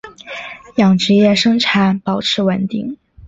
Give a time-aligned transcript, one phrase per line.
[0.77, 2.97] 养殖业生产保持稳定。